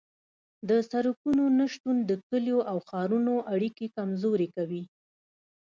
[0.69, 4.83] د سرکونو نشتون د کلیو او ښارونو اړیکې کمزورې کوي